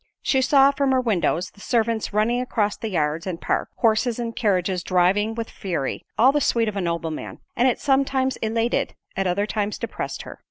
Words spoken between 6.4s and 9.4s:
suite of a nobleman; and it sometimes elated, at